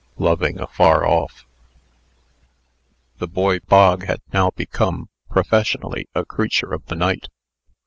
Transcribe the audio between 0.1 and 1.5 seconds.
LOVING AFAR OFF.